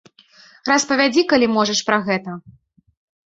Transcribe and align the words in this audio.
Распавядзі, 0.69 1.21
калі 1.33 1.47
можаш, 1.57 1.79
пра 1.89 1.97
гэта. 2.07 2.31